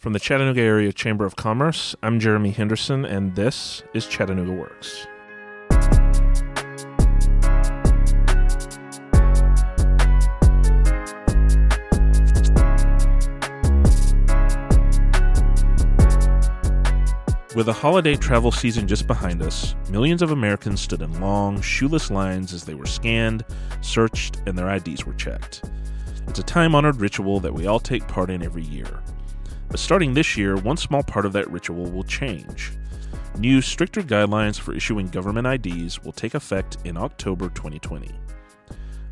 From 0.00 0.14
the 0.14 0.18
Chattanooga 0.18 0.62
Area 0.62 0.94
Chamber 0.94 1.26
of 1.26 1.36
Commerce, 1.36 1.94
I'm 2.02 2.20
Jeremy 2.20 2.52
Henderson, 2.52 3.04
and 3.04 3.36
this 3.36 3.82
is 3.92 4.06
Chattanooga 4.06 4.50
Works. 4.50 5.06
With 17.54 17.66
the 17.66 17.74
holiday 17.74 18.16
travel 18.16 18.50
season 18.52 18.88
just 18.88 19.06
behind 19.06 19.42
us, 19.42 19.74
millions 19.90 20.22
of 20.22 20.30
Americans 20.30 20.80
stood 20.80 21.02
in 21.02 21.20
long, 21.20 21.60
shoeless 21.60 22.10
lines 22.10 22.54
as 22.54 22.64
they 22.64 22.72
were 22.72 22.86
scanned, 22.86 23.44
searched, 23.82 24.40
and 24.46 24.56
their 24.56 24.74
IDs 24.74 25.04
were 25.04 25.12
checked. 25.12 25.62
It's 26.26 26.38
a 26.38 26.42
time 26.42 26.74
honored 26.74 27.02
ritual 27.02 27.38
that 27.40 27.52
we 27.52 27.66
all 27.66 27.80
take 27.80 28.08
part 28.08 28.30
in 28.30 28.42
every 28.42 28.64
year. 28.64 29.02
But 29.70 29.78
starting 29.78 30.14
this 30.14 30.36
year, 30.36 30.56
one 30.56 30.76
small 30.76 31.04
part 31.04 31.24
of 31.24 31.32
that 31.34 31.48
ritual 31.48 31.88
will 31.88 32.02
change. 32.02 32.72
New, 33.38 33.62
stricter 33.62 34.02
guidelines 34.02 34.58
for 34.58 34.74
issuing 34.74 35.06
government 35.06 35.46
IDs 35.46 36.02
will 36.02 36.12
take 36.12 36.34
effect 36.34 36.78
in 36.84 36.96
October 36.96 37.48
2020. 37.50 38.10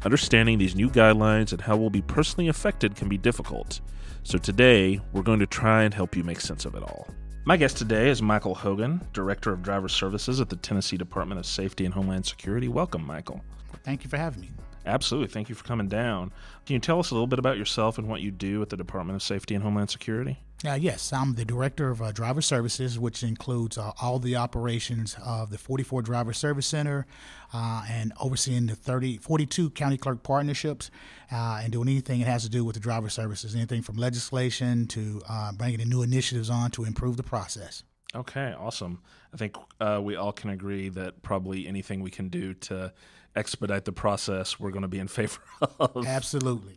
Understanding 0.05 0.59
these 0.59 0.75
new 0.75 0.91
guidelines 0.91 1.53
and 1.53 1.61
how 1.61 1.77
we'll 1.77 1.91
be 1.91 2.03
personally 2.03 2.49
affected 2.49 2.97
can 2.97 3.09
be 3.09 3.17
difficult, 3.17 3.81
so 4.25 4.37
today 4.37 5.01
we're 5.13 5.23
going 5.23 5.39
to 5.39 5.47
try 5.47 5.85
and 5.85 5.95
help 5.95 6.17
you 6.17 6.25
make 6.25 6.41
sense 6.41 6.65
of 6.65 6.75
it 6.75 6.83
all. 6.83 7.07
My 7.45 7.57
guest 7.57 7.77
today 7.77 8.09
is 8.09 8.21
Michael 8.21 8.55
Hogan, 8.55 9.01
Director 9.13 9.53
of 9.53 9.63
Driver 9.63 9.89
Services 9.89 10.41
at 10.41 10.49
the 10.49 10.57
Tennessee 10.57 10.97
Department 10.97 11.39
of 11.39 11.47
Safety 11.47 11.85
and 11.85 11.95
Homeland 11.95 12.27
Security. 12.27 12.67
Welcome, 12.67 13.07
Michael. 13.07 13.45
Thank 13.85 14.03
you 14.03 14.11
for 14.11 14.17
having 14.17 14.41
me. 14.41 14.51
Absolutely. 14.89 15.29
Thank 15.29 15.49
you 15.49 15.55
for 15.55 15.65
coming 15.65 15.87
down. 15.87 16.33
Can 16.65 16.75
you 16.75 16.81
tell 16.81 16.99
us 16.99 17.11
a 17.11 17.15
little 17.15 17.27
bit 17.27 17.39
about 17.39 17.59
yourself 17.59 17.99
and 17.99 18.09
what 18.09 18.23
you 18.23 18.31
do 18.31 18.63
at 18.63 18.71
the 18.71 18.77
Department 18.77 19.17
of 19.17 19.23
Safety 19.23 19.55
and 19.55 19.63
Homeland 19.63 19.91
Security? 19.91 20.39
Uh, 20.67 20.73
yes, 20.73 21.13
I'm 21.13 21.35
the 21.35 21.45
director 21.45 21.91
of 21.91 22.03
uh, 22.03 22.11
driver 22.11 22.41
services, 22.41 22.99
which 22.99 23.23
includes 23.23 23.79
uh, 23.79 23.93
all 24.03 24.19
the 24.19 24.35
operations 24.35 25.17
of 25.25 25.51
the 25.51 25.59
44 25.59 26.03
Driver 26.03 26.33
Service 26.33 26.67
Center 26.67 27.07
uh, 27.53 27.85
and 27.89 28.13
overseeing 28.21 28.67
the 28.67 28.75
30, 28.75 29.19
42 29.19 29.71
county 29.71 29.97
clerk 29.97 30.25
partnerships 30.25 30.91
uh, 31.31 31.61
and 31.63 31.73
doing 31.73 31.89
anything 31.89 32.19
that 32.21 32.27
has 32.27 32.43
to 32.43 32.49
do 32.49 32.65
with 32.65 32.75
the 32.75 32.81
driver 32.81 33.09
services, 33.09 33.55
anything 33.55 33.83
from 33.83 33.97
legislation 33.97 34.89
to 34.89 35.23
uh, 35.29 35.53
bringing 35.53 35.81
in 35.81 35.89
new 35.89 36.03
initiatives 36.03 36.51
on 36.51 36.73
to 36.73 36.85
improve 36.85 37.17
the 37.17 37.23
process. 37.23 37.85
Okay, 38.17 38.53
awesome. 38.59 39.01
I 39.33 39.37
think 39.37 39.57
we 40.01 40.17
all 40.17 40.33
can 40.33 40.51
agree 40.51 40.89
that 40.89 41.23
probably 41.23 41.69
anything 41.69 42.01
we 42.01 42.11
can 42.11 42.31
do 42.31 42.55
to 42.55 42.93
expedite 43.39 43.85
the 43.85 43.93
process, 43.93 44.59
we're 44.61 44.71
going 44.71 44.83
to 44.83 44.89
be 44.89 44.99
in 44.99 45.09
favor 45.09 45.41
of. 45.81 46.07
Absolutely. 46.07 46.75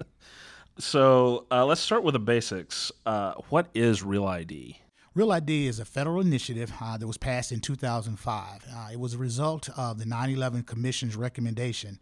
So 0.78 1.46
uh, 1.52 1.66
let's 1.66 1.82
start 1.82 2.04
with 2.04 2.14
the 2.14 2.20
basics. 2.20 2.92
Uh, 3.06 3.34
what 3.50 3.68
is 3.74 4.04
Real 4.04 4.26
ID? 4.26 4.78
Real 5.14 5.32
ID 5.32 5.68
is 5.68 5.80
a 5.80 5.86
federal 5.86 6.22
initiative 6.22 6.72
uh, 6.80 6.98
that 6.98 7.06
was 7.06 7.18
passed 7.18 7.52
in 7.52 7.60
2005. 7.60 8.66
Uh, 8.74 8.88
it 8.94 9.00
was 9.00 9.14
a 9.14 9.18
result 9.18 9.70
of 9.78 10.00
the 10.00 10.06
9 10.06 10.30
11 10.30 10.64
Commission's 10.64 11.18
recommendation 11.18 12.00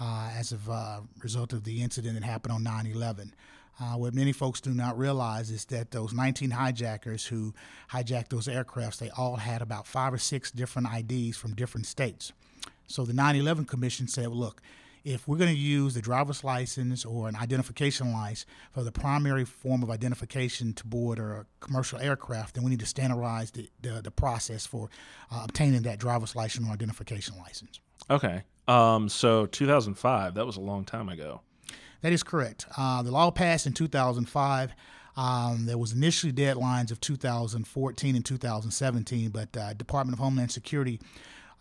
uh, 0.00 0.30
as 0.36 0.52
a 0.52 0.70
uh, 0.70 1.00
result 1.22 1.52
of 1.52 1.62
the 1.62 1.82
incident 1.82 2.14
that 2.14 2.24
happened 2.24 2.52
on 2.52 2.64
9 2.64 2.86
11. 2.86 3.34
what 3.94 4.12
many 4.12 4.32
folks 4.32 4.60
do 4.60 4.74
not 4.74 4.98
realize 4.98 5.50
is 5.50 5.64
that 5.66 5.92
those 5.92 6.12
19 6.12 6.50
hijackers 6.50 7.26
who 7.26 7.54
hijacked 7.92 8.30
those 8.30 8.48
aircrafts, 8.48 8.98
they 8.98 9.10
all 9.10 9.36
had 9.36 9.62
about 9.62 9.86
five 9.86 10.12
or 10.12 10.18
six 10.18 10.50
different 10.50 10.88
IDs 10.92 11.36
from 11.36 11.54
different 11.54 11.86
states. 11.86 12.32
So 12.88 13.04
the 13.04 13.12
9 13.12 13.36
11 13.36 13.66
Commission 13.66 14.08
said, 14.08 14.28
look, 14.28 14.60
if 15.04 15.28
we're 15.28 15.36
going 15.36 15.54
to 15.54 15.58
use 15.58 15.94
the 15.94 16.02
driver's 16.02 16.42
license 16.42 17.04
or 17.04 17.28
an 17.28 17.36
identification 17.36 18.12
license 18.12 18.46
for 18.72 18.82
the 18.82 18.90
primary 18.92 19.44
form 19.44 19.82
of 19.82 19.90
identification 19.90 20.72
to 20.74 20.86
board 20.86 21.18
a 21.18 21.46
commercial 21.60 21.98
aircraft, 22.00 22.54
then 22.54 22.64
we 22.64 22.70
need 22.70 22.80
to 22.80 22.86
standardize 22.86 23.50
the, 23.52 23.68
the, 23.80 24.02
the 24.02 24.10
process 24.10 24.66
for 24.66 24.90
uh, 25.30 25.42
obtaining 25.44 25.82
that 25.82 25.98
driver's 25.98 26.34
license 26.34 26.66
or 26.68 26.72
identification 26.72 27.34
license. 27.38 27.80
Okay. 28.10 28.42
Um, 28.66 29.08
so 29.08 29.46
2005, 29.46 30.34
that 30.34 30.44
was 30.44 30.56
a 30.56 30.60
long 30.60 30.84
time 30.84 31.08
ago. 31.08 31.42
That 32.00 32.12
is 32.12 32.22
correct. 32.22 32.66
Uh, 32.76 33.02
the 33.02 33.10
law 33.10 33.30
passed 33.30 33.66
in 33.66 33.72
2005. 33.72 34.72
Um, 35.16 35.66
there 35.66 35.78
was 35.78 35.92
initially 35.92 36.32
deadlines 36.32 36.92
of 36.92 37.00
2014 37.00 38.14
and 38.14 38.24
2017, 38.24 39.30
but 39.30 39.56
uh, 39.56 39.72
Department 39.74 40.14
of 40.14 40.20
Homeland 40.20 40.52
Security 40.52 41.00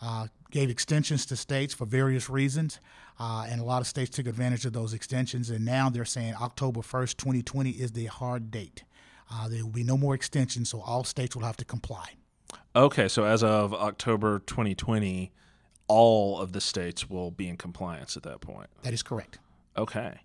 uh, 0.01 0.27
gave 0.51 0.69
extensions 0.69 1.25
to 1.27 1.35
states 1.35 1.73
for 1.73 1.85
various 1.85 2.29
reasons, 2.29 2.79
uh, 3.19 3.47
and 3.49 3.59
a 3.59 3.63
lot 3.63 3.81
of 3.81 3.87
states 3.87 4.11
took 4.11 4.27
advantage 4.27 4.65
of 4.65 4.73
those 4.73 4.93
extensions. 4.93 5.49
And 5.49 5.65
now 5.65 5.89
they're 5.89 6.05
saying 6.05 6.35
October 6.39 6.81
1st, 6.81 7.17
2020 7.17 7.71
is 7.71 7.91
the 7.91 8.05
hard 8.05 8.51
date. 8.51 8.83
Uh, 9.31 9.49
there 9.49 9.63
will 9.63 9.71
be 9.71 9.83
no 9.83 9.97
more 9.97 10.13
extensions, 10.13 10.69
so 10.69 10.81
all 10.81 11.03
states 11.03 11.35
will 11.35 11.43
have 11.43 11.57
to 11.57 11.65
comply. 11.65 12.11
Okay, 12.75 13.07
so 13.07 13.25
as 13.25 13.43
of 13.43 13.73
October 13.73 14.39
2020, 14.39 15.31
all 15.87 16.39
of 16.39 16.51
the 16.53 16.61
states 16.61 17.09
will 17.09 17.31
be 17.31 17.47
in 17.47 17.57
compliance 17.57 18.15
at 18.15 18.23
that 18.23 18.41
point. 18.41 18.69
That 18.83 18.93
is 18.93 19.03
correct. 19.03 19.39
Okay. 19.77 20.19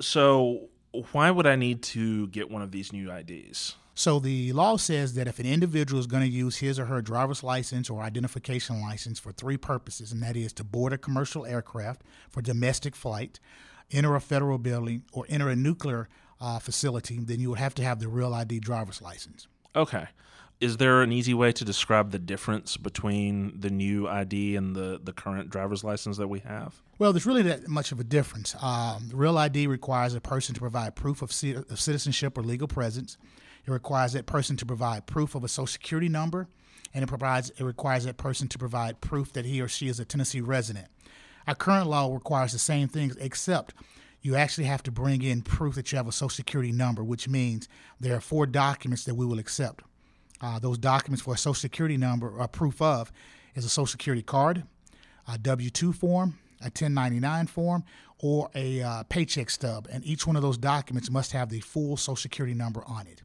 So, 0.00 0.68
why 1.12 1.30
would 1.30 1.46
I 1.46 1.56
need 1.56 1.82
to 1.84 2.28
get 2.28 2.50
one 2.50 2.62
of 2.62 2.70
these 2.70 2.92
new 2.92 3.10
IDs? 3.12 3.76
So 3.98 4.20
the 4.20 4.52
law 4.52 4.76
says 4.76 5.14
that 5.14 5.26
if 5.26 5.40
an 5.40 5.46
individual 5.46 5.98
is 5.98 6.06
going 6.06 6.22
to 6.22 6.28
use 6.28 6.58
his 6.58 6.78
or 6.78 6.84
her 6.84 7.02
driver's 7.02 7.42
license 7.42 7.90
or 7.90 8.00
identification 8.00 8.80
license 8.80 9.18
for 9.18 9.32
three 9.32 9.56
purposes, 9.56 10.12
and 10.12 10.22
that 10.22 10.36
is 10.36 10.52
to 10.52 10.62
board 10.62 10.92
a 10.92 10.98
commercial 10.98 11.44
aircraft 11.44 12.02
for 12.30 12.40
domestic 12.40 12.94
flight, 12.94 13.40
enter 13.90 14.14
a 14.14 14.20
federal 14.20 14.56
building, 14.58 15.02
or 15.12 15.26
enter 15.28 15.48
a 15.48 15.56
nuclear 15.56 16.08
uh, 16.40 16.60
facility, 16.60 17.18
then 17.18 17.40
you 17.40 17.50
would 17.50 17.58
have 17.58 17.74
to 17.74 17.82
have 17.82 17.98
the 17.98 18.06
real 18.06 18.32
ID 18.32 18.60
driver's 18.60 19.02
license. 19.02 19.48
Okay. 19.74 20.06
Is 20.60 20.76
there 20.76 21.02
an 21.02 21.10
easy 21.10 21.34
way 21.34 21.50
to 21.50 21.64
describe 21.64 22.12
the 22.12 22.20
difference 22.20 22.76
between 22.76 23.58
the 23.58 23.68
new 23.68 24.06
ID 24.06 24.54
and 24.54 24.76
the, 24.76 25.00
the 25.02 25.12
current 25.12 25.50
driver's 25.50 25.82
license 25.82 26.18
that 26.18 26.28
we 26.28 26.38
have? 26.38 26.80
Well, 27.00 27.12
there's 27.12 27.26
really 27.26 27.42
that 27.42 27.66
much 27.66 27.90
of 27.90 27.98
a 27.98 28.04
difference. 28.04 28.54
Um, 28.62 29.08
the 29.08 29.16
real 29.16 29.36
ID 29.36 29.66
requires 29.66 30.14
a 30.14 30.20
person 30.20 30.54
to 30.54 30.60
provide 30.60 30.94
proof 30.94 31.20
of, 31.20 31.32
c- 31.32 31.54
of 31.54 31.80
citizenship 31.80 32.38
or 32.38 32.44
legal 32.44 32.68
presence. 32.68 33.18
It 33.68 33.72
requires 33.72 34.14
that 34.14 34.24
person 34.24 34.56
to 34.56 34.64
provide 34.64 35.04
proof 35.04 35.34
of 35.34 35.44
a 35.44 35.48
social 35.48 35.66
security 35.66 36.08
number, 36.08 36.48
and 36.94 37.04
it 37.04 37.06
provides 37.06 37.50
it 37.50 37.62
requires 37.62 38.04
that 38.04 38.16
person 38.16 38.48
to 38.48 38.58
provide 38.58 39.02
proof 39.02 39.30
that 39.34 39.44
he 39.44 39.60
or 39.60 39.68
she 39.68 39.88
is 39.88 40.00
a 40.00 40.06
Tennessee 40.06 40.40
resident. 40.40 40.86
Our 41.46 41.54
current 41.54 41.86
law 41.86 42.10
requires 42.10 42.52
the 42.52 42.58
same 42.58 42.88
things, 42.88 43.14
except 43.16 43.74
you 44.22 44.36
actually 44.36 44.64
have 44.64 44.82
to 44.84 44.90
bring 44.90 45.20
in 45.20 45.42
proof 45.42 45.74
that 45.74 45.92
you 45.92 45.96
have 45.96 46.08
a 46.08 46.12
social 46.12 46.30
security 46.30 46.72
number, 46.72 47.04
which 47.04 47.28
means 47.28 47.68
there 48.00 48.16
are 48.16 48.22
four 48.22 48.46
documents 48.46 49.04
that 49.04 49.16
we 49.16 49.26
will 49.26 49.38
accept. 49.38 49.82
Uh, 50.40 50.58
those 50.58 50.78
documents 50.78 51.20
for 51.20 51.34
a 51.34 51.38
social 51.38 51.52
security 51.52 51.98
number 51.98 52.30
or 52.30 52.48
proof 52.48 52.80
of 52.80 53.12
is 53.54 53.66
a 53.66 53.68
social 53.68 53.86
security 53.86 54.22
card, 54.22 54.62
a 55.30 55.36
W 55.36 55.68
2 55.68 55.92
form, 55.92 56.38
a 56.62 56.72
1099 56.72 57.46
form, 57.48 57.84
or 58.18 58.48
a 58.54 58.80
uh, 58.80 59.02
paycheck 59.10 59.50
stub. 59.50 59.86
And 59.92 60.02
each 60.06 60.26
one 60.26 60.36
of 60.36 60.42
those 60.42 60.56
documents 60.56 61.10
must 61.10 61.32
have 61.32 61.50
the 61.50 61.60
full 61.60 61.98
social 61.98 62.16
security 62.16 62.54
number 62.54 62.82
on 62.86 63.06
it. 63.06 63.20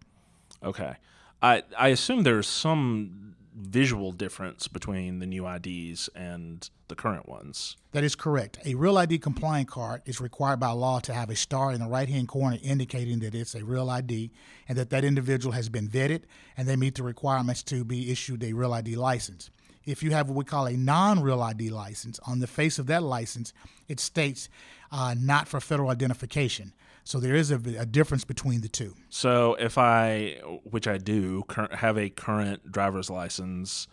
Okay. 0.63 0.95
I 1.41 1.63
I 1.77 1.89
assume 1.89 2.23
there's 2.23 2.47
some 2.47 3.23
visual 3.55 4.11
difference 4.11 4.67
between 4.67 5.19
the 5.19 5.25
new 5.25 5.47
IDs 5.47 6.09
and 6.15 6.69
the 6.87 6.95
current 6.95 7.29
ones. 7.29 7.77
That 7.91 8.03
is 8.03 8.15
correct. 8.15 8.57
A 8.65 8.75
Real 8.75 8.97
ID 8.97 9.19
compliant 9.19 9.67
card 9.67 10.01
is 10.05 10.19
required 10.19 10.59
by 10.59 10.71
law 10.71 10.99
to 11.01 11.13
have 11.13 11.29
a 11.29 11.35
star 11.35 11.71
in 11.71 11.79
the 11.79 11.87
right 11.87 12.09
hand 12.09 12.27
corner 12.27 12.57
indicating 12.63 13.19
that 13.19 13.35
it's 13.35 13.55
a 13.55 13.63
Real 13.63 13.89
ID 13.89 14.31
and 14.67 14.77
that 14.77 14.89
that 14.89 15.03
individual 15.03 15.53
has 15.53 15.69
been 15.69 15.87
vetted 15.87 16.23
and 16.57 16.67
they 16.67 16.75
meet 16.75 16.95
the 16.95 17.03
requirements 17.03 17.61
to 17.63 17.83
be 17.83 18.11
issued 18.11 18.43
a 18.43 18.53
Real 18.53 18.73
ID 18.73 18.95
license. 18.95 19.49
If 19.85 20.01
you 20.01 20.11
have 20.11 20.29
what 20.29 20.37
we 20.37 20.45
call 20.45 20.65
a 20.65 20.73
non 20.73 21.21
Real 21.21 21.41
ID 21.41 21.69
license, 21.69 22.19
on 22.25 22.39
the 22.39 22.47
face 22.47 22.79
of 22.79 22.87
that 22.87 23.03
license, 23.03 23.53
it 23.87 23.99
states 23.99 24.49
uh, 24.91 25.15
not 25.17 25.47
for 25.47 25.59
federal 25.59 25.89
identification. 25.89 26.73
So 27.03 27.19
there 27.19 27.35
is 27.35 27.51
a, 27.51 27.55
a, 27.77 27.85
difference 27.85 28.23
between 28.23 28.61
the 28.61 28.69
two. 28.69 28.95
So 29.09 29.55
if 29.55 29.77
I, 29.77 30.39
which 30.63 30.87
I 30.87 30.97
do, 30.97 31.43
have 31.71 31.97
a 31.97 32.09
current 32.09 32.71
driver's 32.71 33.09
license, 33.09 33.87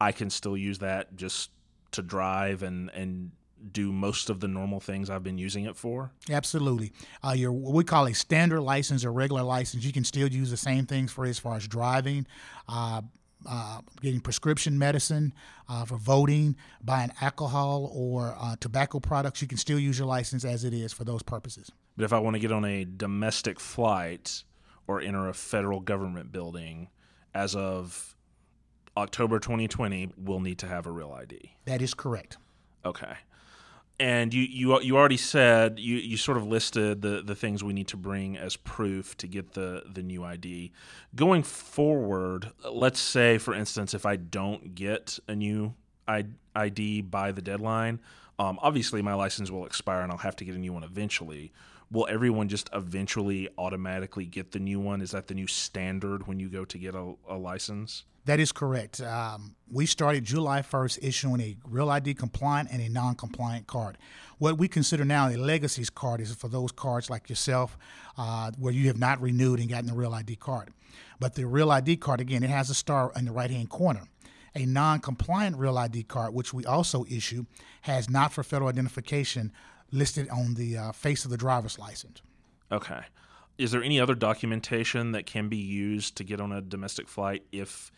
I 0.00 0.12
can 0.12 0.30
still 0.30 0.56
use 0.56 0.78
that 0.80 1.16
just 1.16 1.50
to 1.92 2.02
drive 2.02 2.62
and 2.62 2.90
and 2.90 3.30
do 3.72 3.90
most 3.90 4.28
of 4.30 4.40
the 4.40 4.48
normal 4.48 4.80
things 4.80 5.08
I've 5.08 5.22
been 5.22 5.38
using 5.38 5.64
it 5.64 5.76
for. 5.76 6.12
Absolutely, 6.30 6.92
uh, 7.24 7.32
your 7.32 7.52
what 7.52 7.74
we 7.74 7.84
call 7.84 8.06
a 8.06 8.14
standard 8.14 8.60
license 8.60 9.04
or 9.04 9.12
regular 9.12 9.42
license, 9.42 9.84
you 9.84 9.92
can 9.92 10.04
still 10.04 10.28
use 10.28 10.50
the 10.50 10.56
same 10.56 10.86
things 10.86 11.12
for 11.12 11.24
as 11.24 11.38
far 11.38 11.56
as 11.56 11.66
driving. 11.66 12.26
Uh, 12.68 13.02
uh, 13.48 13.80
getting 14.00 14.20
prescription 14.20 14.78
medicine, 14.78 15.32
uh, 15.68 15.84
for 15.84 15.96
voting, 15.96 16.56
buying 16.82 17.10
alcohol 17.20 17.90
or 17.92 18.36
uh, 18.38 18.56
tobacco 18.60 19.00
products, 19.00 19.42
you 19.42 19.48
can 19.48 19.58
still 19.58 19.78
use 19.78 19.98
your 19.98 20.06
license 20.06 20.44
as 20.44 20.64
it 20.64 20.72
is 20.72 20.92
for 20.92 21.04
those 21.04 21.22
purposes. 21.22 21.70
But 21.96 22.04
if 22.04 22.12
I 22.12 22.18
want 22.18 22.34
to 22.34 22.40
get 22.40 22.52
on 22.52 22.64
a 22.64 22.84
domestic 22.84 23.60
flight 23.60 24.44
or 24.86 25.00
enter 25.00 25.28
a 25.28 25.34
federal 25.34 25.80
government 25.80 26.32
building, 26.32 26.88
as 27.34 27.54
of 27.54 28.16
October 28.96 29.38
2020, 29.38 30.12
we'll 30.16 30.40
need 30.40 30.58
to 30.58 30.66
have 30.66 30.86
a 30.86 30.90
real 30.90 31.12
ID. 31.12 31.52
That 31.66 31.82
is 31.82 31.92
correct. 31.92 32.38
Okay. 32.84 33.14
And 33.98 34.34
you, 34.34 34.42
you 34.42 34.80
you 34.82 34.96
already 34.96 35.16
said 35.16 35.78
you, 35.78 35.96
you 35.96 36.16
sort 36.16 36.36
of 36.36 36.46
listed 36.46 37.02
the, 37.02 37.22
the 37.22 37.34
things 37.34 37.64
we 37.64 37.72
need 37.72 37.88
to 37.88 37.96
bring 37.96 38.36
as 38.36 38.56
proof 38.56 39.16
to 39.18 39.26
get 39.26 39.52
the, 39.52 39.84
the 39.86 40.02
new 40.02 40.22
ID. 40.22 40.72
Going 41.14 41.42
forward, 41.42 42.50
let's 42.70 43.00
say 43.00 43.38
for 43.38 43.54
instance, 43.54 43.94
if 43.94 44.04
I 44.04 44.16
don't 44.16 44.74
get 44.74 45.18
a 45.28 45.34
new 45.34 45.74
ID 46.54 47.02
by 47.02 47.32
the 47.32 47.42
deadline, 47.42 48.00
um, 48.38 48.58
obviously 48.60 49.00
my 49.00 49.14
license 49.14 49.50
will 49.50 49.64
expire 49.64 50.02
and 50.02 50.12
I'll 50.12 50.18
have 50.18 50.36
to 50.36 50.44
get 50.44 50.54
a 50.54 50.58
new 50.58 50.72
one 50.72 50.84
eventually. 50.84 51.52
Will 51.90 52.06
everyone 52.10 52.48
just 52.48 52.68
eventually 52.72 53.48
automatically 53.56 54.26
get 54.26 54.52
the 54.52 54.58
new 54.58 54.80
one? 54.80 55.00
Is 55.00 55.12
that 55.12 55.28
the 55.28 55.34
new 55.34 55.46
standard 55.46 56.26
when 56.26 56.40
you 56.40 56.48
go 56.48 56.64
to 56.64 56.78
get 56.78 56.94
a, 56.94 57.14
a 57.28 57.36
license? 57.36 58.04
That 58.26 58.40
is 58.40 58.50
correct. 58.50 59.00
Um, 59.00 59.54
we 59.70 59.86
started 59.86 60.24
July 60.24 60.60
1st 60.60 60.98
issuing 61.00 61.40
a 61.40 61.56
Real 61.64 61.88
ID 61.88 62.14
compliant 62.14 62.70
and 62.72 62.82
a 62.82 62.88
non 62.88 63.14
compliant 63.14 63.68
card. 63.68 63.98
What 64.38 64.58
we 64.58 64.66
consider 64.66 65.04
now 65.04 65.28
a 65.28 65.36
legacy 65.36 65.84
card 65.94 66.20
is 66.20 66.34
for 66.34 66.48
those 66.48 66.72
cards 66.72 67.08
like 67.08 67.28
yourself 67.28 67.78
uh, 68.18 68.50
where 68.58 68.72
you 68.72 68.88
have 68.88 68.98
not 68.98 69.20
renewed 69.20 69.60
and 69.60 69.68
gotten 69.68 69.86
the 69.86 69.94
Real 69.94 70.12
ID 70.12 70.36
card. 70.36 70.70
But 71.20 71.36
the 71.36 71.46
Real 71.46 71.70
ID 71.70 71.98
card, 71.98 72.20
again, 72.20 72.42
it 72.42 72.50
has 72.50 72.68
a 72.68 72.74
star 72.74 73.12
in 73.14 73.26
the 73.26 73.32
right 73.32 73.50
hand 73.50 73.70
corner. 73.70 74.02
A 74.56 74.66
non 74.66 74.98
compliant 74.98 75.56
Real 75.56 75.78
ID 75.78 76.02
card, 76.02 76.34
which 76.34 76.52
we 76.52 76.64
also 76.64 77.04
issue, 77.08 77.46
has 77.82 78.10
not 78.10 78.32
for 78.32 78.42
federal 78.42 78.68
identification 78.68 79.52
listed 79.92 80.28
on 80.30 80.54
the 80.54 80.76
uh, 80.76 80.92
face 80.92 81.24
of 81.24 81.30
the 81.30 81.36
driver's 81.36 81.78
license. 81.78 82.22
Okay. 82.70 83.00
Is 83.58 83.70
there 83.70 83.82
any 83.82 84.00
other 84.00 84.14
documentation 84.14 85.12
that 85.12 85.26
can 85.26 85.48
be 85.48 85.56
used 85.56 86.16
to 86.16 86.24
get 86.24 86.40
on 86.40 86.52
a 86.52 86.60
domestic 86.60 87.08
flight 87.08 87.44
if 87.52 87.90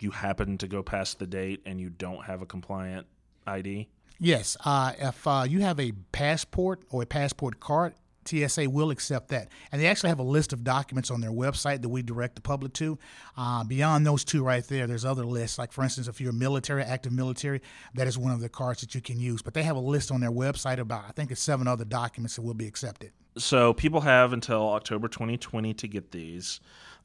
you 0.00 0.10
happen 0.10 0.58
to 0.58 0.68
go 0.68 0.82
past 0.82 1.18
the 1.18 1.26
date 1.26 1.62
and 1.64 1.80
you 1.80 1.88
don't 1.88 2.24
have 2.24 2.42
a 2.42 2.46
compliant 2.46 3.06
ID? 3.46 3.88
Yes. 4.18 4.56
Uh, 4.64 4.92
if 4.98 5.26
uh, 5.26 5.44
you 5.48 5.60
have 5.60 5.80
a 5.80 5.92
passport 6.12 6.82
or 6.90 7.02
a 7.02 7.06
passport 7.06 7.60
card, 7.60 7.94
TSA 8.26 8.68
will 8.70 8.90
accept 8.90 9.28
that. 9.28 9.48
And 9.70 9.80
they 9.80 9.86
actually 9.86 10.10
have 10.10 10.18
a 10.18 10.24
list 10.24 10.52
of 10.52 10.64
documents 10.64 11.10
on 11.10 11.20
their 11.20 11.30
website 11.30 11.82
that 11.82 11.88
we 11.88 12.02
direct 12.02 12.34
the 12.34 12.40
public 12.40 12.72
to. 12.74 12.98
Uh, 13.36 13.64
beyond 13.64 14.06
those 14.06 14.24
two 14.24 14.42
right 14.42 14.64
there, 14.64 14.86
there's 14.86 15.04
other 15.04 15.24
lists. 15.24 15.58
Like, 15.58 15.72
for 15.72 15.82
instance, 15.82 16.08
if 16.08 16.20
you're 16.20 16.32
military, 16.32 16.82
active 16.82 17.12
military, 17.12 17.62
that 17.94 18.06
is 18.06 18.18
one 18.18 18.32
of 18.32 18.40
the 18.40 18.48
cards 18.48 18.80
that 18.80 18.94
you 18.94 19.00
can 19.00 19.18
use. 19.18 19.42
But 19.42 19.54
they 19.54 19.62
have 19.62 19.76
a 19.76 19.80
list 19.80 20.10
on 20.10 20.20
their 20.20 20.32
website 20.32 20.78
about, 20.78 21.04
I 21.08 21.12
think 21.12 21.30
it's 21.30 21.42
seven 21.42 21.66
other 21.68 21.84
documents 21.84 22.36
that 22.36 22.42
will 22.42 22.54
be 22.54 22.66
accepted. 22.66 23.12
So 23.38 23.74
people 23.74 24.00
have 24.00 24.32
until 24.32 24.68
October 24.70 25.08
2020 25.08 25.74
to 25.74 25.88
get 25.88 26.10
these. 26.10 26.60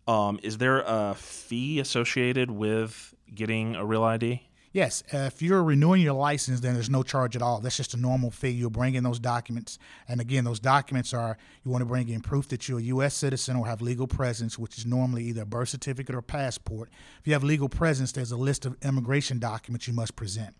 Um, 0.08 0.40
is 0.42 0.58
there 0.58 0.84
a 0.86 1.14
fee 1.16 1.80
associated 1.80 2.50
with 2.50 3.14
getting 3.34 3.76
a 3.76 3.86
real 3.86 4.04
ID? 4.04 4.42
Yes, 4.74 5.04
if 5.12 5.42
you're 5.42 5.64
renewing 5.64 6.02
your 6.02 6.14
license, 6.14 6.62
then 6.62 6.76
there's 6.76 6.90
no 6.90 7.04
charge 7.04 7.36
at 7.36 7.42
all. 7.42 7.60
That's 7.60 7.76
just 7.76 7.94
a 7.94 7.98
normal 7.98 8.32
fee. 8.32 8.52
You'll 8.52 8.70
bring 8.70 8.96
in 8.96 9.04
those 9.04 9.20
documents. 9.20 9.78
And 10.08 10.22
again, 10.22 10.46
those 10.46 10.62
documents 10.62 11.14
are 11.14 11.38
you 11.66 11.72
want 11.72 11.82
to 11.82 11.86
bring 11.86 12.08
in 12.08 12.22
proof 12.22 12.48
that 12.50 12.70
you're 12.70 12.80
a 12.80 12.84
U.S. 12.84 13.14
citizen 13.14 13.58
or 13.58 13.68
have 13.68 13.82
legal 13.82 14.08
presence, 14.08 14.58
which 14.58 14.78
is 14.78 14.86
normally 14.86 15.26
either 15.26 15.42
a 15.42 15.46
birth 15.46 15.70
certificate 15.70 16.16
or 16.16 16.22
passport. 16.22 16.90
If 17.20 17.28
you 17.28 17.34
have 17.34 17.44
legal 17.44 17.68
presence, 17.68 18.14
there's 18.14 18.32
a 18.32 18.38
list 18.38 18.66
of 18.66 18.78
immigration 18.82 19.40
documents 19.40 19.90
you 19.90 19.94
must 19.94 20.16
present. 20.16 20.56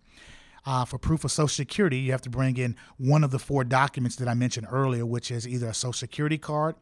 Uh, 0.66 0.84
for 0.84 0.98
proof 0.98 1.24
of 1.24 1.32
Social 1.32 1.48
Security, 1.48 1.98
you 1.98 2.12
have 2.12 2.22
to 2.22 2.30
bring 2.30 2.58
in 2.58 2.76
one 2.98 3.24
of 3.24 3.32
the 3.32 3.40
four 3.40 3.64
documents 3.64 4.18
that 4.18 4.28
I 4.28 4.34
mentioned 4.34 4.68
earlier, 4.70 5.06
which 5.06 5.32
is 5.32 5.48
either 5.48 5.70
a 5.70 5.74
Social 5.74 5.94
Security 5.94 6.38
card, 6.38 6.76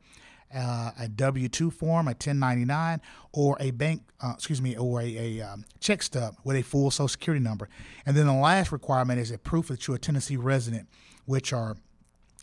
uh, 0.54 0.92
a 1.00 1.08
W 1.08 1.48
two 1.50 1.72
form, 1.72 2.08
a 2.08 2.12
1099, 2.12 3.02
or 3.34 3.58
a 3.60 3.72
bank, 3.72 4.04
uh, 4.22 4.34
excuse 4.36 4.62
me, 4.62 4.76
or 4.78 5.02
a, 5.02 5.40
a 5.40 5.42
um, 5.42 5.66
check 5.80 6.02
stub 6.02 6.36
with 6.44 6.56
a 6.58 6.62
full 6.62 6.92
Social 6.92 7.08
Security 7.08 7.44
number. 7.44 7.70
And 8.06 8.16
then 8.16 8.26
the 8.26 8.34
last 8.34 8.72
requirement 8.72 9.20
is 9.20 9.32
a 9.32 9.38
proof 9.38 9.68
that 9.68 9.88
you're 9.88 9.98
a 9.98 10.00
Tennessee 10.00 10.38
resident, 10.38 10.88
which 11.26 11.54
are 11.54 11.78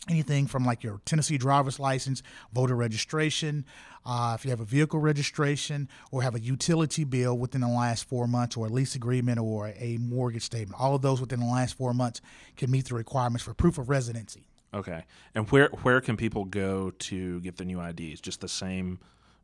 anything 0.09 0.47
from 0.47 0.65
like 0.65 0.83
your 0.83 1.01
Tennessee 1.05 1.37
driver's 1.37 1.79
license, 1.79 2.23
voter 2.53 2.75
registration, 2.75 3.65
uh, 4.05 4.35
if 4.37 4.45
you 4.45 4.51
have 4.51 4.61
a 4.61 4.65
vehicle 4.65 4.99
registration 4.99 5.89
or 6.11 6.21
have 6.21 6.33
a 6.33 6.39
utility 6.39 7.03
bill 7.03 7.37
within 7.37 7.61
the 7.61 7.67
last 7.67 8.07
four 8.07 8.25
months, 8.25 8.55
or 8.55 8.67
a 8.67 8.69
lease 8.69 8.95
agreement 8.95 9.37
or 9.39 9.73
a 9.77 9.97
mortgage 9.99 10.43
statement. 10.43 10.79
All 10.79 10.95
of 10.95 11.01
those 11.01 11.19
within 11.19 11.41
the 11.41 11.45
last 11.45 11.75
four 11.77 11.93
months 11.93 12.21
can 12.55 12.71
meet 12.71 12.85
the 12.85 12.95
requirements 12.95 13.43
for 13.43 13.53
proof 13.53 13.77
of 13.77 13.89
residency. 13.89 14.47
Okay. 14.73 15.03
And 15.33 15.49
where 15.49 15.69
where 15.83 16.01
can 16.01 16.17
people 16.17 16.45
go 16.45 16.91
to 16.91 17.39
get 17.41 17.57
the 17.57 17.65
new 17.65 17.81
IDs? 17.81 18.21
Just 18.21 18.41
the 18.41 18.49
same 18.49 18.99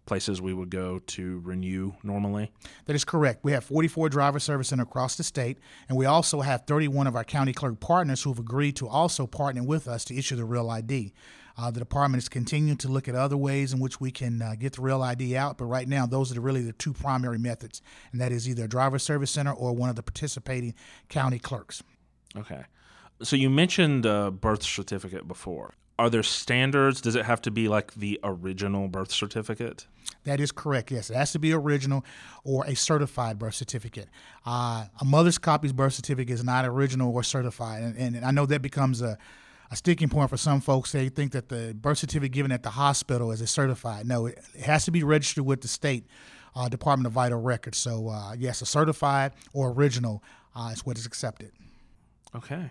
places 0.06 0.42
we 0.42 0.54
would 0.54 0.70
go 0.70 1.00
to 1.00 1.40
renew 1.44 1.94
normally? 2.04 2.52
That 2.86 2.96
is 2.96 3.06
correct. 3.06 3.44
We 3.44 3.54
have 3.54 3.64
44 3.64 4.10
driver 4.10 4.40
service 4.40 4.68
centers 4.70 4.84
across 4.86 5.16
the 5.16 5.24
state, 5.24 5.60
and 5.88 5.98
we 5.98 6.06
also 6.06 6.42
have 6.42 6.66
31 6.66 7.08
of 7.08 7.16
our 7.16 7.24
county 7.24 7.54
clerk 7.54 7.80
partners 7.80 8.22
who 8.24 8.31
have 8.31 8.40
agreed 8.40 8.75
to 8.78 8.88
also 8.88 9.25
partner 9.25 9.64
with 9.64 9.88
us 9.88 10.04
to 10.06 10.18
issue 10.18 10.36
the 10.36 10.46
real 10.46 10.70
ID. 10.70 11.14
Uh, 11.56 11.70
the 11.70 11.80
department 11.80 12.22
is 12.22 12.28
continuing 12.28 12.78
to 12.78 12.88
look 12.88 13.08
at 13.08 13.14
other 13.14 13.38
ways 13.38 13.74
in 13.74 13.80
which 13.80 14.02
we 14.02 14.10
can 14.10 14.42
uh, 14.42 14.56
get 14.58 14.74
the 14.74 14.81
real 14.81 15.04
ID 15.04 15.38
out, 15.38 15.58
but 15.58 15.66
right 15.66 15.88
now 15.88 16.06
those 16.06 16.36
are 16.36 16.42
really 16.42 16.64
the 16.64 16.74
two 16.74 16.94
primary 16.94 17.38
methods, 17.38 17.81
and 18.12 18.20
that 18.20 18.31
is 18.31 18.50
either 18.50 18.64
a 18.64 18.68
driver 18.68 18.98
service 18.98 19.30
center 19.30 19.54
or 19.54 19.74
one 19.74 19.90
of 19.90 19.96
the 19.96 20.04
participating 20.04 20.74
county 21.10 21.38
clerks. 21.38 21.84
Okay. 22.36 22.64
So 23.21 23.36
you 23.36 23.50
mentioned 23.50 24.06
a 24.06 24.31
birth 24.31 24.63
certificate 24.63 25.27
before. 25.27 25.74
Are 26.00 26.10
there 26.10 26.24
standards? 26.24 27.01
Does 27.01 27.15
it 27.15 27.25
have 27.25 27.42
to 27.44 27.51
be 27.51 27.68
like 27.68 27.94
the 27.94 28.19
original 28.24 28.88
birth 28.88 29.12
certificate? 29.12 29.86
That 30.24 30.39
is 30.39 30.51
correct. 30.51 30.89
Yes, 30.92 31.10
it 31.10 31.15
has 31.15 31.31
to 31.33 31.39
be 31.39 31.54
original 31.54 32.04
or 32.44 32.65
a 32.65 32.75
certified 32.75 33.38
birth 33.38 33.54
certificate. 33.54 34.10
Uh, 34.45 34.86
a 35.00 35.06
mother's 35.06 35.38
copy's 35.38 35.74
birth 35.74 35.94
certificate 35.94 36.33
is 36.33 36.44
not 36.44 36.65
original 36.65 37.13
or 37.13 37.24
certified, 37.24 37.83
and, 37.83 38.15
and 38.15 38.25
I 38.25 38.31
know 38.31 38.45
that 38.48 38.62
becomes 38.62 39.01
a 39.01 39.18
a 39.74 39.75
sticking 39.75 40.07
point 40.07 40.30
for 40.30 40.38
some 40.38 40.62
folks. 40.62 40.92
They 40.92 41.10
think 41.10 41.31
that 41.31 41.50
the 41.50 41.74
birth 41.74 41.98
certificate 41.98 42.31
given 42.31 42.51
at 42.51 42.62
the 42.62 42.69
hospital 42.69 43.31
is 43.31 43.42
a 43.42 43.48
certified. 43.48 44.06
No, 44.06 44.27
it, 44.27 44.38
it 44.54 44.62
has 44.62 44.86
to 44.86 44.92
be 44.92 45.04
registered 45.04 45.45
with 45.45 45.62
the 45.62 45.68
state 45.68 46.06
uh, 46.56 46.69
Department 46.69 47.07
of 47.07 47.13
Vital 47.13 47.42
Records. 47.42 47.80
So, 47.80 48.10
uh, 48.10 48.36
yes, 48.38 48.62
a 48.62 48.68
certified 48.68 49.31
or 49.51 49.71
original 49.71 50.24
uh, 50.56 50.69
is 50.71 50.86
what 50.86 51.00
is 51.00 51.07
accepted. 51.07 51.51
Okay. 52.36 52.69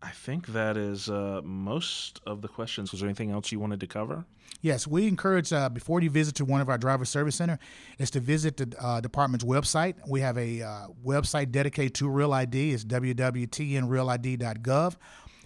I 0.00 0.10
think 0.10 0.46
that 0.48 0.76
is 0.76 1.10
uh, 1.10 1.40
most 1.42 2.20
of 2.24 2.40
the 2.40 2.48
questions. 2.48 2.92
Was 2.92 3.00
there 3.00 3.08
anything 3.08 3.32
else 3.32 3.50
you 3.50 3.58
wanted 3.58 3.80
to 3.80 3.86
cover? 3.86 4.24
Yes, 4.60 4.86
we 4.86 5.08
encourage 5.08 5.52
uh, 5.52 5.68
before 5.68 6.00
you 6.00 6.10
visit 6.10 6.36
to 6.36 6.44
one 6.44 6.60
of 6.60 6.68
our 6.68 6.78
driver 6.78 7.04
service 7.04 7.34
center 7.36 7.58
is 7.98 8.10
to 8.10 8.20
visit 8.20 8.56
the 8.56 8.72
uh, 8.80 9.00
department's 9.00 9.44
website. 9.44 9.96
We 10.08 10.20
have 10.20 10.38
a 10.38 10.62
uh, 10.62 10.86
website 11.04 11.50
dedicated 11.50 11.94
to 11.94 12.08
Real 12.08 12.32
ID. 12.32 12.72
It's 12.72 12.84
www.tnrealid.gov. 12.84 14.96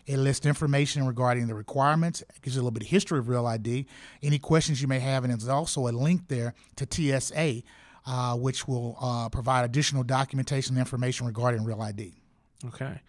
It 0.05 0.17
lists 0.17 0.47
information 0.47 1.07
regarding 1.07 1.47
the 1.47 1.55
requirements. 1.55 2.23
It 2.23 2.43
gives 2.43 2.57
you 2.57 2.61
a 2.61 2.65
little 2.65 2.73
bit 2.73 2.83
of 2.83 2.89
history 2.89 3.19
of 3.19 3.29
Real 3.29 3.47
ID, 3.47 3.87
any 4.23 4.39
questions 4.39 4.83
you 4.83 4.89
may 4.89 4.99
have, 4.99 5.25
and 5.25 5.33
there's 5.33 5.49
also 5.49 5.89
a 5.89 5.93
link 5.93 6.29
there 6.29 6.55
to 6.77 6.87
TSA, 6.91 7.63
uh, 8.07 8.37
which 8.37 8.67
will 8.67 8.97
uh, 9.01 9.29
provide 9.29 9.65
additional 9.65 10.03
documentation 10.03 10.75
and 10.75 10.81
information 10.81 11.27
regarding 11.27 11.65
Real 11.65 11.81
ID. 11.81 12.15
Okay. 12.67 13.01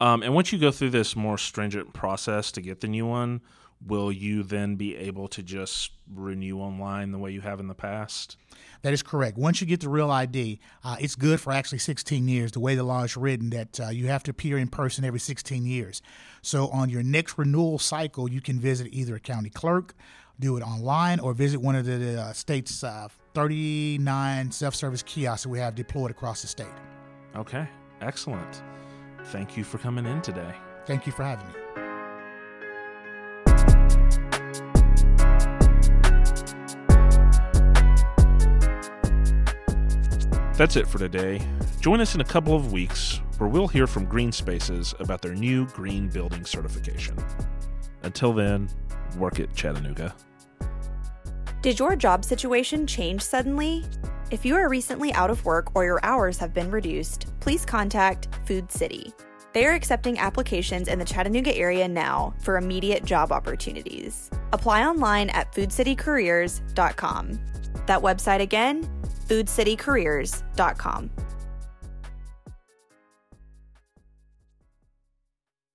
Um, 0.00 0.22
and 0.22 0.34
once 0.34 0.52
you 0.52 0.58
go 0.58 0.70
through 0.70 0.90
this 0.90 1.16
more 1.16 1.38
stringent 1.38 1.92
process 1.92 2.52
to 2.52 2.60
get 2.60 2.80
the 2.80 2.88
new 2.88 3.06
one, 3.06 3.40
will 3.84 4.12
you 4.12 4.42
then 4.42 4.76
be 4.76 4.96
able 4.96 5.28
to 5.28 5.42
just 5.42 5.92
renew 6.12 6.58
online 6.58 7.12
the 7.12 7.18
way 7.18 7.30
you 7.30 7.40
have 7.40 7.60
in 7.60 7.68
the 7.68 7.74
past? 7.74 8.36
That 8.82 8.92
is 8.92 9.02
correct. 9.02 9.36
Once 9.36 9.60
you 9.60 9.66
get 9.66 9.80
the 9.80 9.88
real 9.88 10.10
ID, 10.10 10.60
uh, 10.84 10.96
it's 11.00 11.14
good 11.14 11.40
for 11.40 11.52
actually 11.52 11.78
16 11.78 12.28
years. 12.28 12.52
The 12.52 12.60
way 12.60 12.74
the 12.74 12.84
law 12.84 13.02
is 13.02 13.16
written, 13.16 13.50
that 13.50 13.80
uh, 13.80 13.88
you 13.88 14.06
have 14.08 14.22
to 14.24 14.30
appear 14.30 14.58
in 14.58 14.68
person 14.68 15.04
every 15.04 15.20
16 15.20 15.66
years. 15.66 16.02
So 16.42 16.68
on 16.68 16.88
your 16.88 17.02
next 17.02 17.38
renewal 17.38 17.78
cycle, 17.78 18.30
you 18.30 18.40
can 18.40 18.60
visit 18.60 18.88
either 18.92 19.16
a 19.16 19.20
county 19.20 19.50
clerk, 19.50 19.94
do 20.38 20.56
it 20.56 20.62
online, 20.62 21.20
or 21.20 21.32
visit 21.32 21.60
one 21.60 21.74
of 21.74 21.86
the 21.86 22.20
uh, 22.20 22.32
state's 22.32 22.84
uh, 22.84 23.08
39 23.34 24.50
self-service 24.52 25.02
kiosks 25.02 25.44
that 25.44 25.48
we 25.48 25.58
have 25.58 25.74
deployed 25.74 26.10
across 26.10 26.42
the 26.42 26.48
state. 26.48 26.66
Okay, 27.34 27.66
excellent 28.00 28.62
thank 29.26 29.56
you 29.56 29.64
for 29.64 29.78
coming 29.78 30.06
in 30.06 30.22
today. 30.22 30.54
Thank 30.86 31.06
you 31.06 31.12
for 31.12 31.24
having 31.24 31.46
me. 31.48 31.54
That's 40.56 40.76
it 40.76 40.88
for 40.88 40.98
today. 40.98 41.42
Join 41.80 42.00
us 42.00 42.14
in 42.14 42.22
a 42.22 42.24
couple 42.24 42.56
of 42.56 42.72
weeks 42.72 43.20
where 43.36 43.48
we'll 43.48 43.68
hear 43.68 43.86
from 43.86 44.06
Green 44.06 44.32
Spaces 44.32 44.94
about 45.00 45.20
their 45.20 45.34
new 45.34 45.66
green 45.66 46.08
building 46.08 46.46
certification. 46.46 47.14
Until 48.02 48.32
then, 48.32 48.70
work 49.18 49.38
it, 49.38 49.54
Chattanooga. 49.54 50.14
Did 51.60 51.78
your 51.78 51.94
job 51.94 52.24
situation 52.24 52.86
change 52.86 53.20
suddenly? 53.20 53.84
If 54.28 54.44
you 54.44 54.56
are 54.56 54.68
recently 54.68 55.12
out 55.14 55.30
of 55.30 55.44
work 55.44 55.70
or 55.76 55.84
your 55.84 56.00
hours 56.02 56.36
have 56.38 56.52
been 56.52 56.68
reduced, 56.68 57.26
please 57.38 57.64
contact 57.64 58.26
Food 58.44 58.72
City. 58.72 59.12
They 59.52 59.64
are 59.66 59.72
accepting 59.72 60.18
applications 60.18 60.88
in 60.88 60.98
the 60.98 61.04
Chattanooga 61.04 61.56
area 61.56 61.86
now 61.86 62.34
for 62.40 62.56
immediate 62.56 63.04
job 63.04 63.30
opportunities. 63.30 64.28
Apply 64.52 64.84
online 64.84 65.30
at 65.30 65.52
foodcitycareers.com. 65.52 67.40
That 67.86 68.02
website 68.02 68.40
again, 68.40 68.90
foodcitycareers.com. 69.28 71.10